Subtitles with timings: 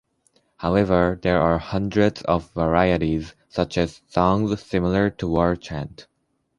[0.57, 6.07] However, there are hundreds of varieties, such as songs similar to war chant.